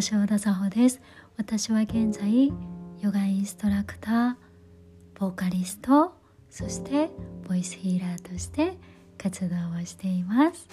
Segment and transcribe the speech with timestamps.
[0.00, 1.00] 橋田沙穂です。
[1.36, 2.52] 私は現在
[3.00, 4.34] ヨガインストラクター
[5.18, 6.12] ボーカリスト
[6.48, 7.10] そして
[7.48, 8.76] ボイスヒーラーとして
[9.20, 10.68] 活動をしています。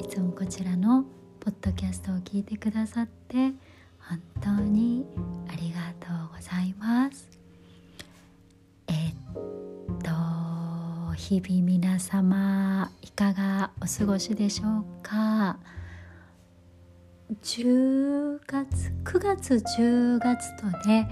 [0.00, 1.04] いつもこちらの
[1.38, 3.52] ポッドキャストを聞いてくださって
[3.98, 5.04] 本当に
[5.48, 7.28] ありがとうございます。
[8.86, 9.14] えっ
[10.02, 15.58] と日々皆様いかがお過ごしでしょうか？
[17.32, 21.10] 10月9月10月とね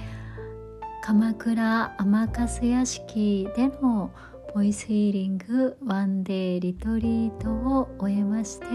[1.02, 4.12] 鎌倉天粕屋敷での
[4.54, 8.66] ボイスヒーリングワンデーリトリートを終えまして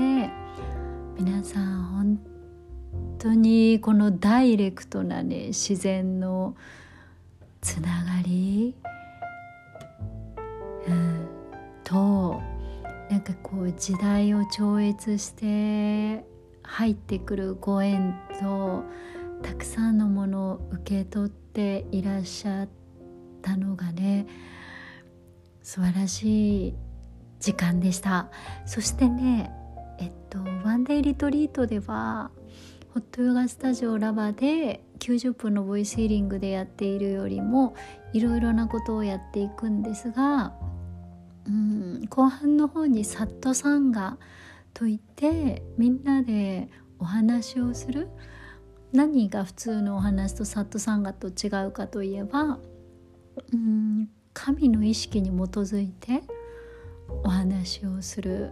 [1.17, 2.19] 皆さん本
[3.17, 6.57] 当にこのダイレクトなね自然の
[7.61, 8.75] つながり、
[10.89, 11.27] うん、
[11.85, 12.41] と
[13.09, 16.25] なんかこう時代を超越して
[16.69, 18.83] 入ってくるご縁と
[19.41, 22.69] たくさんのものを受け取っていらっしゃっ
[23.41, 24.27] たのがね
[25.63, 26.75] 素晴らしい
[27.39, 28.29] 時間でした。
[28.65, 29.51] そしてね
[29.97, 32.31] えっとワンデーリトリートでは
[32.93, 37.75] ホットヨガスタジオラバで90分のボイスヒーリングでやっているよりも
[38.13, 40.53] いろいろなことをやっていくんですが、
[41.47, 44.17] うん、後半の方にサットさんが
[44.73, 48.09] といってみんなでお話をする。
[48.91, 52.57] 何が普通のお話とサットサンガと違うかといえば
[53.53, 56.23] うん神の意識に基づいて
[57.23, 58.51] お話をする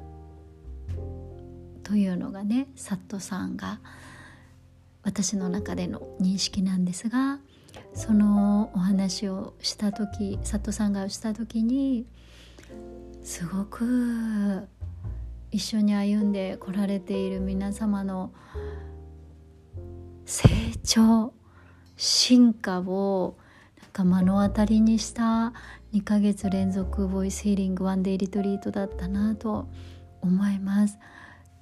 [1.83, 3.79] というのがねサットさんが
[5.03, 7.39] 私の中での認識なんですが
[7.93, 12.05] そのお話をした時サットさんがした時に
[13.23, 14.67] すごく
[15.51, 18.31] 一緒に歩んでこられている皆様の
[20.25, 20.49] 成
[20.83, 21.33] 長
[21.95, 23.37] 進化を
[23.81, 25.53] なんか目の当たりにした
[25.93, 29.67] 2ヶ月連続ボイスヒーリングワンデイリトリートだったなと
[30.21, 30.99] 思います。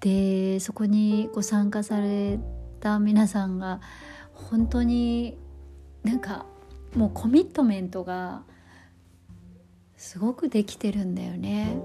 [0.01, 2.39] でそこにご参加され
[2.79, 3.81] た皆さんが
[4.33, 5.37] 本当に
[6.03, 6.45] なんか
[6.95, 8.43] もうコミットメントが
[9.97, 11.77] すごくできてるんだよね。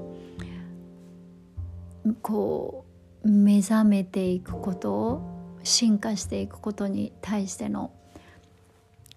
[2.22, 2.84] こ
[3.24, 5.22] う目覚めていくこと
[5.62, 7.92] 進化していくことに対しての。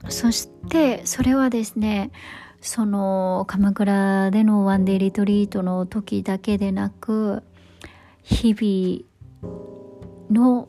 [0.09, 2.11] そしてそれはですね
[2.59, 7.43] その鎌倉でのワンデーリトリートの時だけでなく
[8.21, 9.49] 日々
[10.29, 10.67] の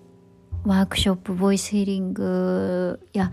[0.65, 3.33] ワークショップボイスヒーリングや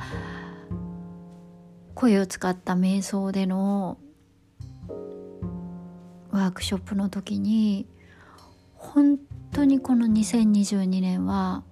[1.96, 3.98] 声を使った瞑想での
[6.31, 7.88] ワークショップの時に
[8.81, 9.19] 本
[9.53, 11.64] 当にこの2022年は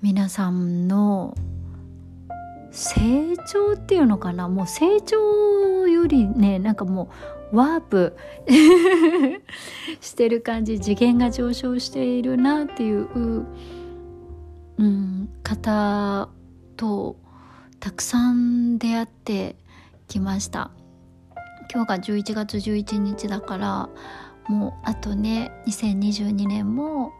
[0.00, 1.36] 皆さんの
[2.72, 4.48] 成長っていうのかな？
[4.48, 7.10] もう成長よりねなんかも
[7.52, 8.16] うワープ
[10.00, 13.08] してる感じ次元が上昇しているなっていう、
[14.78, 16.30] うん、方
[16.76, 17.16] と
[17.78, 19.56] たくさん出会って
[20.08, 20.70] きました。
[21.72, 23.88] 今日が11月11日だから
[24.48, 27.12] もうあとね2022年も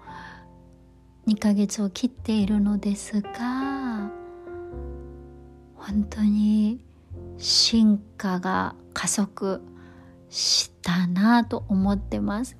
[1.26, 4.10] 2ヶ月を切っているのですが
[5.76, 6.84] 本当に
[7.38, 9.62] 進化が加速
[10.28, 12.56] したなと思ってます。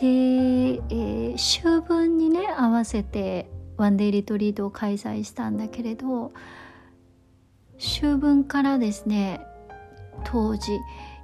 [0.00, 6.32] で、えー、秋分にね合わせてワンデイリトリートを開催したんだけれど
[7.78, 9.40] 秋分からですね
[10.24, 10.78] 当時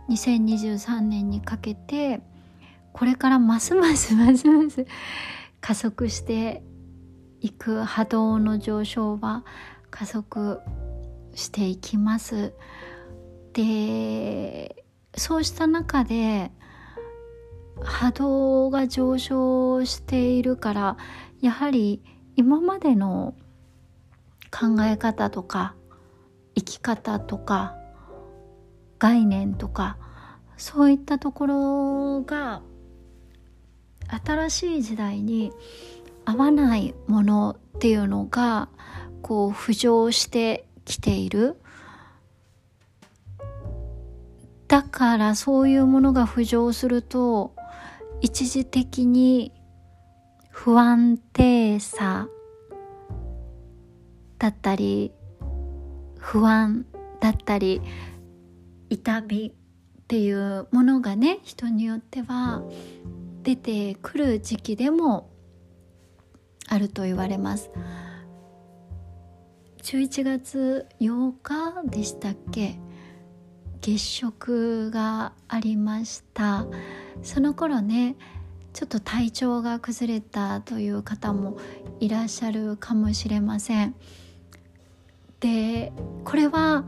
[0.09, 2.21] 2023年にかけて
[2.99, 4.85] これからますますますます
[5.61, 6.65] 加速して
[7.41, 9.45] いく波動の上昇は
[9.89, 10.61] 加速
[11.33, 12.53] していきます。
[13.53, 14.85] で
[15.17, 16.51] そうした中で
[17.81, 20.97] 波動が上昇しているから
[21.41, 22.03] やはり
[22.35, 23.37] 今までの
[24.51, 25.77] 考え方とか
[26.57, 27.77] 生き方とか
[28.99, 29.99] 概念とか
[30.57, 32.61] そういったところが
[34.09, 35.53] 新しい時代に
[36.25, 38.69] 合わないものっていうのが
[39.23, 41.57] こう浮上してきている。
[44.69, 47.55] だからそういうものが浮上すると
[48.21, 49.53] 一時的に
[50.51, 52.29] 不安定さ
[54.39, 55.13] だったり
[56.19, 56.85] 不安
[57.21, 57.81] だったり
[58.91, 62.63] 痛みっていうものがね人によっては
[63.43, 65.31] 出てくる時期でも
[66.69, 67.71] あると言われます。
[69.83, 72.79] 11月8日でしたっけ？
[73.81, 76.67] 月食がありました。
[77.23, 78.17] その頃ね
[78.75, 81.57] ちょっと体調が崩れたという方も
[82.01, 83.95] いらっしゃるかもしれません。
[85.41, 85.93] で
[86.25, 86.85] これは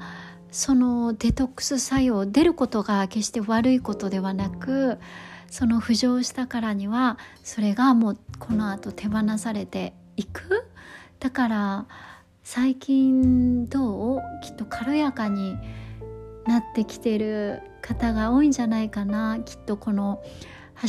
[0.51, 4.99] そのデトックス作用出ることが決して悪いことではなく
[5.51, 10.65] その浮上したからにはそれがもうこのあと手放されていく？
[11.19, 11.87] だから
[12.43, 14.21] 最近どう？
[14.43, 15.57] きっと軽やかに
[16.47, 19.41] なってきてる方が多いんじゃないかな。
[19.45, 20.23] きっとこの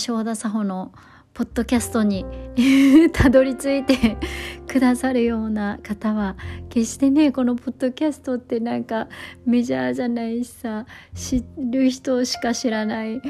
[0.05, 0.93] 橋田佐穂の
[1.33, 2.25] ポッドキャストに
[3.13, 4.17] たどり着いて
[4.67, 6.35] くださるような方は
[6.69, 9.07] 決してねこのポッドキャストってなんか
[9.45, 10.85] メジャーじゃないしさ
[11.15, 13.21] 知る人しか知らない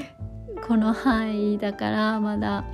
[0.68, 2.66] この範囲だからまだ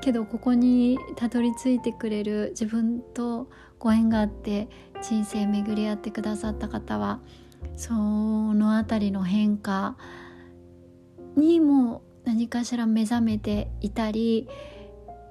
[0.00, 3.48] けどここにたどり着いてくれる自分と
[3.78, 4.68] ご縁があって
[5.02, 7.20] 人生巡り合ってくださった方は
[7.76, 9.96] その辺りの変化
[11.36, 14.48] にも何かしら目覚めていたり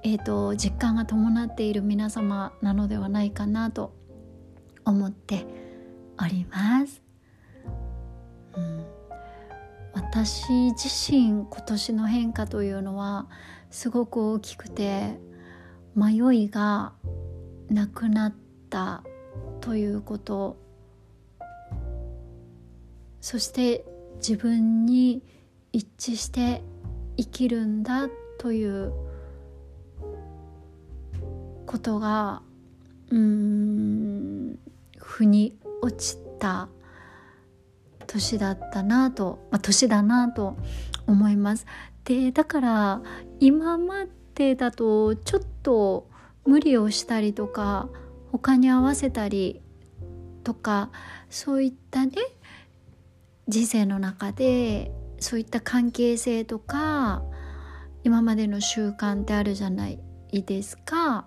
[0.06, 3.94] えーと、実感が伴っている皆様なのではないかなと
[4.84, 5.46] 思って
[6.22, 7.03] おります。
[10.24, 13.26] 私自身今年の変化というのは
[13.70, 15.18] すごく大きくて
[15.94, 16.94] 迷いが
[17.68, 18.34] なくなっ
[18.70, 19.04] た
[19.60, 20.56] ということ。
[23.20, 23.84] そして
[24.16, 25.22] 自分に
[25.74, 26.62] 一致して
[27.18, 28.94] 生きるんだという
[31.66, 32.40] ことが
[33.10, 34.58] うん
[34.96, 36.70] 腑に落ちた
[38.14, 40.56] 年だったなと、まあ、年だなと
[41.06, 41.66] 思います。
[42.04, 43.02] でだから
[43.40, 46.08] 今までだとちょっと
[46.46, 47.88] 無理をしたりとか
[48.30, 49.62] 他に合わせたり
[50.44, 50.90] とか
[51.30, 52.12] そういったね
[53.48, 57.22] 人生の中でそういった関係性とか
[58.04, 59.98] 今までの習慣ってあるじゃない
[60.30, 61.26] ですか。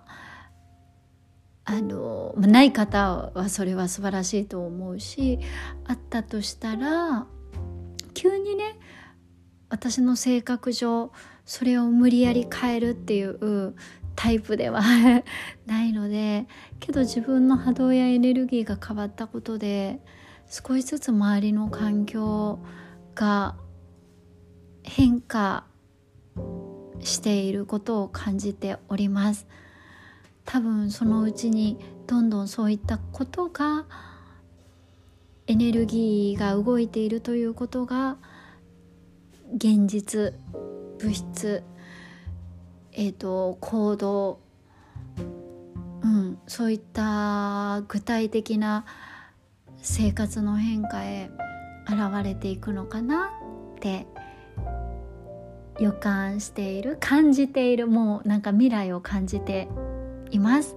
[1.70, 5.38] あのない方はそれは素晴らしいと思うし
[5.84, 7.26] あったとしたら
[8.14, 8.78] 急にね
[9.68, 11.12] 私の性格上
[11.44, 13.74] それを無理やり変えるっていう
[14.16, 14.80] タイプでは
[15.66, 16.46] ないので
[16.80, 20.00] けど自分の波動やエネルギーが変わったことで
[20.46, 22.60] 少しずつ周りの環境
[23.14, 23.56] が
[24.82, 25.66] 変化
[27.00, 29.46] していることを感じております。
[30.50, 33.84] 多分そのうちにどんどんそういったことが
[35.46, 38.16] エネルギーが動いているということが
[39.54, 40.32] 現実
[40.98, 41.62] 物質
[42.92, 44.40] えーと、行動、
[46.02, 48.86] うん、そういった具体的な
[49.82, 51.30] 生活の変化へ
[51.86, 53.30] 現れていくのかな
[53.76, 54.06] って
[55.78, 59.68] 予感している感じているもうなんか未来を感じて
[60.30, 60.76] います。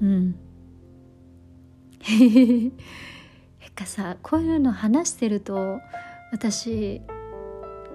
[0.00, 0.34] うん。
[2.04, 2.72] へ
[3.74, 5.80] かさこういうの話してると
[6.32, 7.02] 私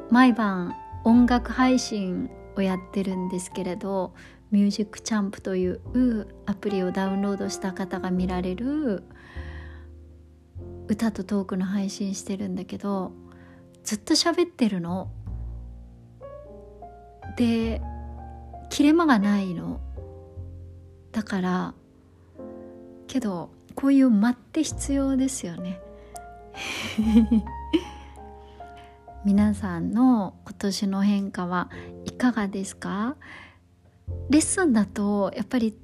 [0.10, 4.14] 毎晩音楽配信をやってるんですけれど
[4.52, 9.04] ミュージックチャンプというアプリをダウンロードした方が見られる
[10.88, 13.12] 歌とトークの配信してるんだけど
[13.84, 15.12] ずっと喋ってるの。
[17.38, 17.82] で
[18.70, 19.82] 切れ間がないの。
[21.12, 21.74] だから
[23.08, 25.80] けどこういう間って必要ですよね。
[29.26, 31.70] 皆さんの今年の変化は
[32.06, 33.16] いかがですか？
[34.30, 35.76] レッスンだとやっぱり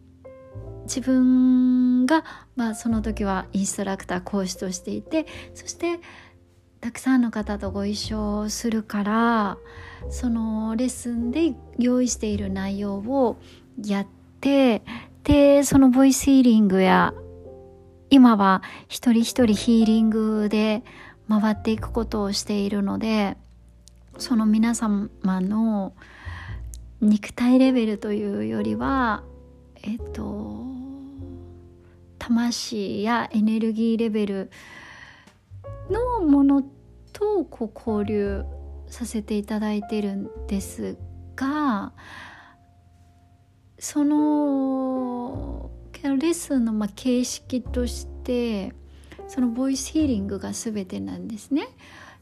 [0.85, 2.23] 自分が、
[2.55, 5.99] まあ、その時はインストラクター講師としていてそして
[6.85, 9.57] たくさんの方とご一緒するから
[10.11, 13.37] そのレッスンで用意している内容を
[13.83, 14.07] やっ
[14.39, 14.83] て
[15.23, 17.15] でそのボイスヒーリングや
[18.11, 20.83] 今は一人一人ヒーリングで
[21.27, 23.35] 回っていくことをしているので
[24.19, 25.91] その皆様の
[27.01, 29.23] 肉体レベルというよりは
[29.81, 30.63] えっと
[32.19, 34.51] 魂やエネルギーレベル
[35.89, 36.63] のもの
[37.15, 38.43] とこう交流
[38.87, 40.97] させていただいてるんです
[41.35, 41.93] が
[43.79, 45.71] その
[46.03, 48.73] レッスンのまあ形式として
[49.27, 51.67] そのボイスヒーリングが全てなんですね。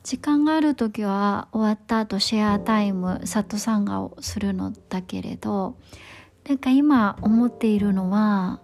[0.03, 5.77] 時間がある時は終わった後シェアタイムサット参加をするのだけれど
[6.45, 8.59] なんか今思っているのは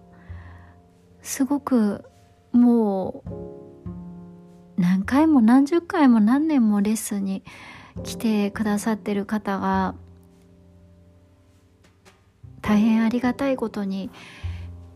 [1.22, 2.04] すごく
[2.52, 3.59] もう
[4.80, 7.44] 何回も何十回も何年もレッスンに
[8.04, 9.94] 来てくださってる方が
[12.62, 14.10] 大変ありがたいことに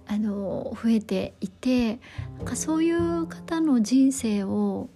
[0.07, 1.99] あの増えていて
[2.37, 4.89] なんかそういう方の人生を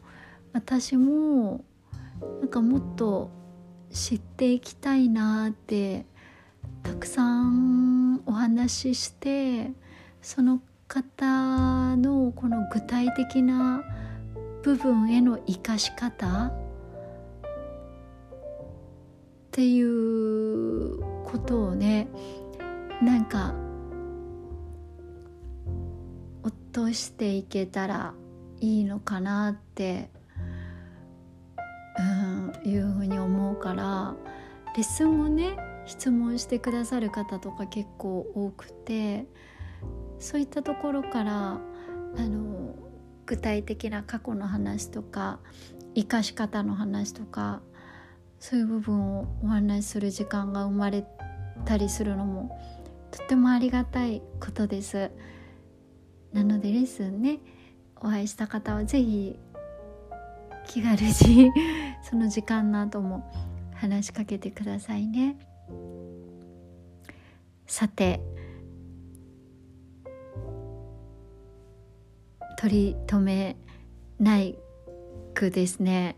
[0.53, 1.65] 私も
[2.39, 3.29] なんかもっと
[3.91, 6.05] 知っていきたいなって
[6.83, 9.69] たくさんお話しして
[10.21, 13.83] その方のこの具体的な
[14.67, 16.47] 部分への生かし方？
[16.47, 16.51] っ
[19.49, 22.09] ていうことをね
[23.01, 23.53] なんか
[26.43, 28.13] 落としていけたら
[28.59, 30.09] いいのかなって、
[31.97, 34.15] うん、いうふうに思うから
[34.75, 39.27] レッスンもね質問してくださる方とか結構多くて
[40.19, 41.59] そういったところからあ
[42.19, 42.75] の
[43.27, 45.39] 具体的な過去の話とか
[45.93, 47.61] 生かし方の話とか
[48.39, 51.05] そういう部分をお話しする時間が生まれ
[51.65, 52.57] たりするのも
[53.11, 55.11] とってもありがたいことです。
[56.33, 57.39] なのでレッスンね
[57.95, 59.39] お会いした方は是非
[60.67, 61.51] 気軽に
[62.03, 63.29] その時間の後も
[63.73, 65.37] 話しかけてくださいね。
[67.65, 68.21] さて
[72.67, 73.55] 取り留め
[74.19, 74.59] ない
[75.33, 76.17] くですね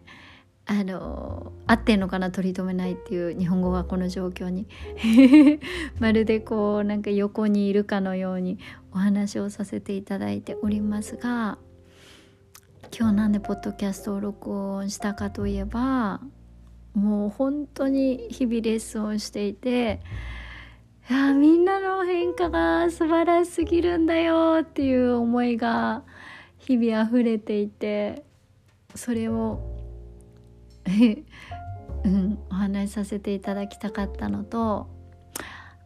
[0.65, 4.67] あの合ってんのかな取り留めないっていう日本語がこの状況に。
[5.99, 8.57] まるでこうなんか横にいるかのように
[8.91, 11.59] お話をさせていただいておりますが
[12.97, 16.19] 今日なんでポッドキャストを録音したかといえば
[16.95, 20.01] もう本当に日々レッスンをしていて
[21.11, 26.03] いやみんなの変化が素晴らしすぎるんだよっていう思いが
[26.59, 28.23] 日々溢れていて
[28.95, 29.59] それを
[32.05, 34.87] うん、お話しさせていただきたかったのと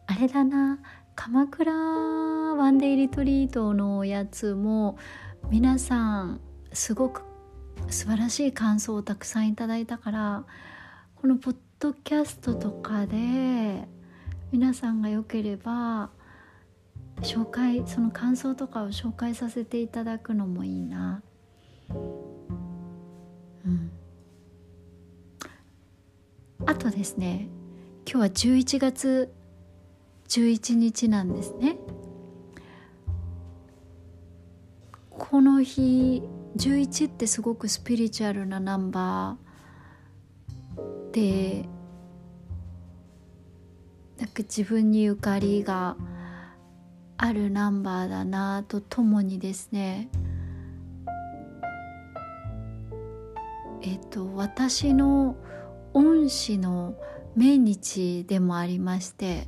[0.06, 0.78] あれだな
[1.16, 4.96] 鎌倉ワンデイリトリートのやつも
[5.50, 6.40] 皆さん
[6.72, 7.22] すごく
[7.88, 10.44] 素晴らしい感想をたくさんいただいたから
[11.16, 13.88] このポッドキャストとかで
[14.52, 16.10] 皆さんがよければ
[17.22, 21.22] 紹介その感想とかを紹介させていただくのもいいな。
[23.66, 23.90] うん
[26.66, 27.48] あとですね
[28.06, 29.34] 今日は11月
[30.28, 31.76] 11日なんですね
[35.10, 36.22] この日
[36.56, 41.68] 11ってすごくスピリチュアルなナンバーで
[44.18, 45.96] なんか自分にゆかりが
[47.16, 50.08] あるナンバーだなとともにですね。
[53.82, 55.36] えっと私の
[55.92, 56.94] 恩師の
[57.36, 59.46] 命日でもありまして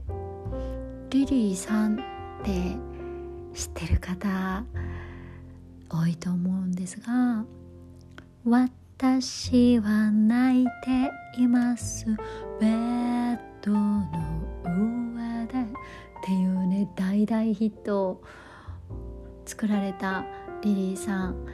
[1.11, 1.99] リリーさんっ
[2.44, 2.76] て
[3.54, 4.64] 知ってる方
[5.88, 7.44] 多いと思うんですが
[8.44, 12.06] 「私は泣いています。
[12.61, 14.06] ベッドの
[14.64, 15.66] 上で」っ
[16.25, 18.25] ていうね大大ヒットを
[19.47, 20.25] 作られた
[20.62, 21.47] リリーさん、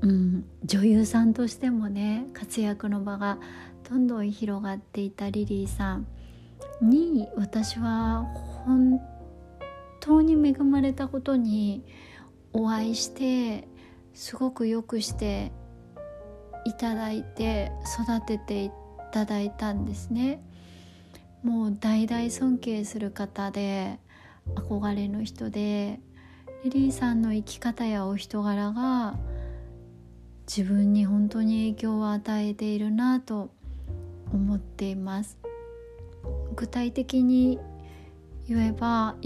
[0.00, 3.38] うん、女優さんとしてもね活躍の場が
[3.88, 6.06] どんどん広がっていたリリーさん。
[6.82, 8.24] に私は
[8.64, 9.00] 本
[10.00, 11.84] 当に恵まれたことに
[12.52, 13.68] お会いして
[14.14, 15.52] すごくよくして
[16.64, 17.70] いただいて
[18.02, 18.70] 育ててい
[19.12, 20.42] ただいたんですね。
[21.42, 23.98] もう大々尊敬する方で
[24.54, 26.00] 憧れの人で
[26.64, 29.16] リリーさんの生き方やお人柄が
[30.46, 33.50] 自分に本当に影響を与えているなと
[34.32, 35.38] 思っています。
[36.56, 37.58] 具体的に
[38.46, 39.16] 言えば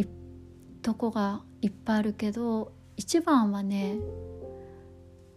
[0.82, 3.96] とこがいっぱいあるけど一番はね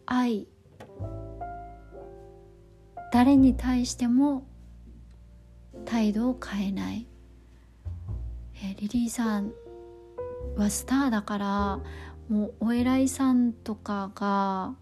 [0.05, 0.47] 愛。
[3.11, 4.45] 誰に対しても
[5.87, 7.07] 態度を変えない、
[8.61, 9.53] えリリーさん
[10.57, 11.79] はスターだから
[12.27, 14.75] もうお偉いさんとかが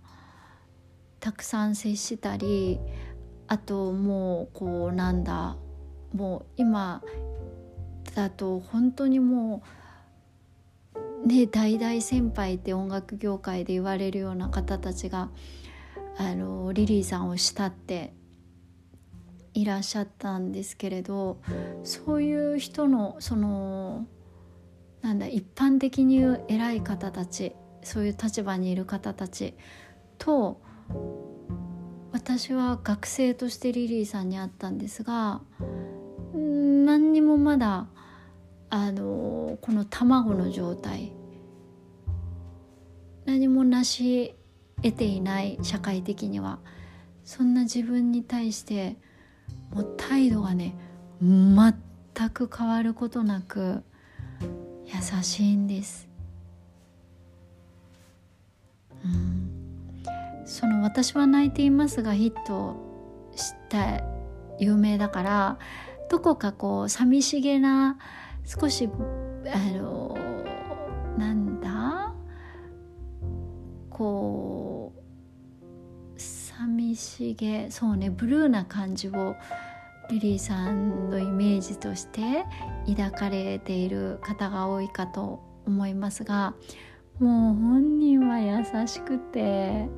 [1.20, 2.80] たくさん接したり
[3.48, 5.58] あともうこうなんだ
[6.12, 7.04] もう今
[8.16, 9.62] だと本当にも
[11.24, 15.30] うね大々先輩って音楽業界で言われるような方たちが
[16.18, 18.14] あのリリーさんを慕って
[19.56, 21.40] いらっしゃったんですけれど
[21.84, 24.06] そういう人のその
[25.02, 29.54] なんだ一般的に言う偉い方たちそういう立場にいる方たち
[30.18, 30.62] と
[32.12, 35.42] 私は学生としてリリーさんに会ったんですが
[36.34, 37.88] 何にもまだ
[38.70, 41.14] あのこの卵の状態
[43.26, 44.36] 何も成し
[44.84, 46.60] 得ていない社会的には
[47.24, 48.98] そんな自分に対して
[49.72, 50.76] もう態度がね
[51.22, 51.74] 全
[52.30, 53.84] く変わることなく
[54.86, 56.08] 優しいんです。
[59.04, 59.50] うん、
[60.46, 62.76] その「私は泣いています」がヒット
[63.36, 64.04] して
[64.60, 65.60] 有名だから
[66.10, 67.98] どこかこう寂しげな
[68.46, 68.90] 少し
[69.54, 70.18] あの
[71.18, 72.14] なんだ？
[73.90, 74.65] こう
[76.58, 79.36] 寂しげそうねブルーな感じを
[80.10, 82.46] リリーさんのイメージとして
[82.88, 86.54] 抱かれている方が多いかと思いますが
[87.20, 89.90] もう本人は優しくて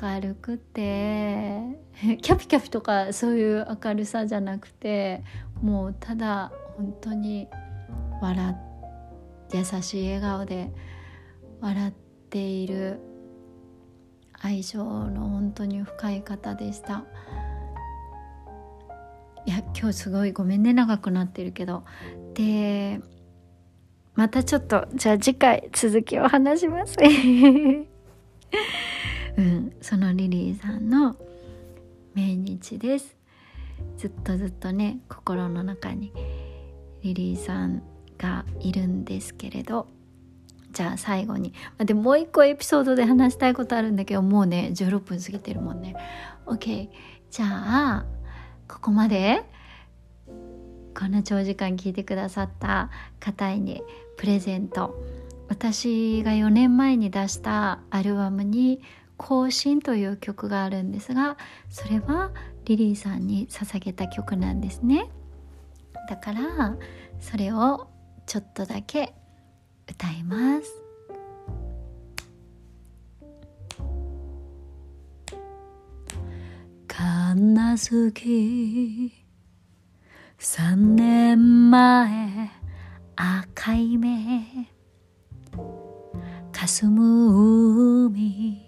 [0.00, 1.60] 明るくて
[2.20, 5.22] キャピキャピとかそういう明るさじゃなくて
[5.62, 7.48] もうただ本当に
[8.20, 10.72] 笑って優しい笑顔で
[11.60, 11.92] 笑っ
[12.28, 13.00] ている
[14.42, 17.04] 愛情の本当に深い方でした。
[19.46, 21.84] いや今日すごいごめんね長くなってるけど。
[22.34, 23.00] で
[24.14, 26.96] またちょっとじゃあ次回続きを話します。
[29.38, 31.16] うん、そのリリーさんの
[32.14, 33.16] 命日です。
[33.96, 36.12] ずっとずっとね心の中に
[37.02, 37.82] リリーさん
[38.18, 39.86] がいるんですけれど。
[40.72, 41.52] じゃあ最後に。
[41.78, 45.94] でもう一個エピソードで話したいことあるんだけどもうね16分過ぎてるもんね。
[46.46, 46.88] OK
[47.30, 48.06] じゃあ
[48.68, 49.44] ここまで
[50.98, 53.82] こんな長時間聞いてくださった方に
[54.16, 54.94] プレゼント。
[55.48, 58.80] 私が4年前に出したアルバムに
[59.18, 61.36] 「更新」という曲があるんですが
[61.68, 62.30] それは
[62.64, 65.10] リリーさんに捧げた曲なんですね。
[66.08, 66.76] だから
[67.20, 67.88] それを
[68.26, 69.14] ちょっとだけ
[69.88, 70.82] 歌います。
[76.86, 79.12] 金月
[80.38, 82.50] 三年前
[83.16, 84.68] 赤い目
[86.52, 88.62] 霞む海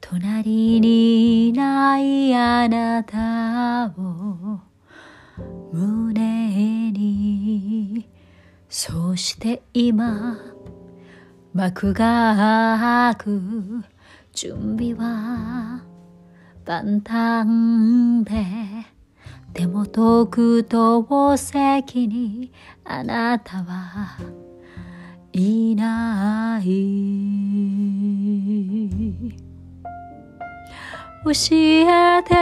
[0.00, 4.60] 隣にいないあなたを
[5.72, 8.13] 胸に
[8.76, 10.36] そして今
[11.52, 13.84] 幕が開く
[14.32, 15.84] 準備は
[16.66, 17.46] 万端
[18.24, 18.44] で
[19.52, 22.50] でも遠く遠席に
[22.82, 24.18] あなたは
[25.32, 26.64] いない。
[31.22, 32.34] 教えて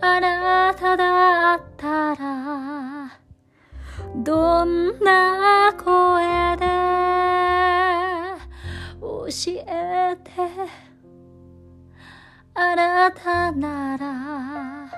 [0.00, 3.17] あなただったら
[4.16, 6.64] どんな声で
[9.00, 10.30] 教えて
[12.54, 14.90] あなたなら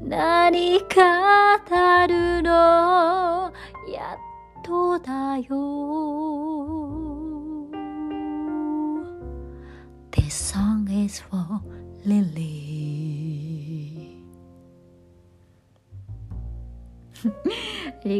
[0.00, 3.52] 何かたるの
[3.92, 4.18] やっ
[4.64, 5.56] とだよ。
[10.10, 11.60] This song is for
[12.04, 12.37] Lily.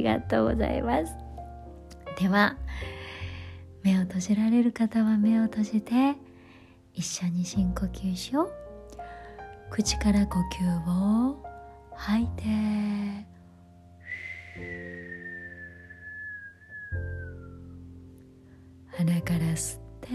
[0.09, 1.14] がとうございます。
[2.21, 2.57] では
[3.83, 6.16] 目を閉じられる方は目を閉じて
[6.94, 8.51] 一緒に深呼吸しよう。
[9.71, 11.44] 口から呼吸を
[11.94, 12.42] 吐いて。
[18.97, 20.09] 鼻から吸って。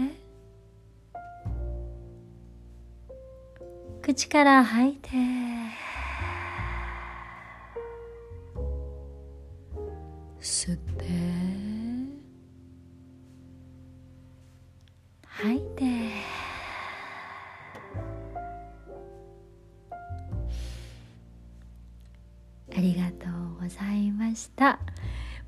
[4.02, 5.08] 口から吐いて。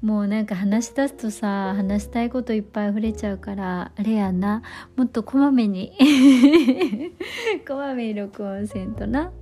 [0.06, 4.62] もうなんか話し出すとさ話したいこといっぱい溢れちゃうからあれやな。
[4.94, 5.94] もっとこまめに
[7.66, 9.32] こまめに録音せんとな。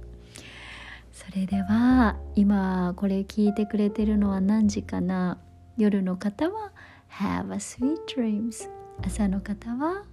[1.12, 5.37] それでは今これ聞いてくれてるのは何時かな。
[5.77, 6.72] 夜の方は
[7.11, 8.66] Have a sweet dreams
[9.03, 10.05] 朝の方は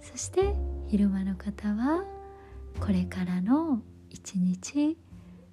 [0.00, 0.54] そして
[0.86, 2.02] 昼間の方は
[2.80, 4.96] これからの一日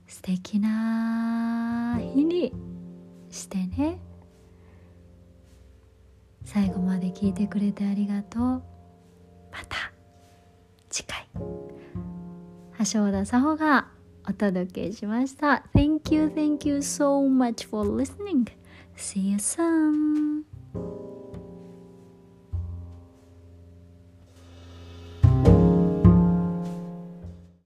[0.08, 2.54] 素敵な日に
[3.30, 4.00] してね。
[6.46, 8.42] 最後まで聞いてくれてありがとう
[9.52, 9.92] また
[10.90, 11.28] 次回
[12.92, 13.88] 橋田沙穂が
[14.28, 18.48] お届けしました Thank you, thank you so much for listening
[18.96, 20.44] See you soon